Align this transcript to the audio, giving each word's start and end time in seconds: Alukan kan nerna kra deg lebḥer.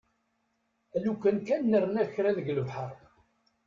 Alukan 0.95 1.37
kan 1.47 1.61
nerna 1.71 2.03
kra 2.13 2.31
deg 2.37 2.47
lebḥer. 2.57 2.93